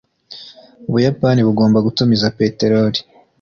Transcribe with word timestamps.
ubuyapani 0.87 1.41
bugomba 1.47 1.77
gutumiza 1.85 2.33
peteroli 2.37 2.99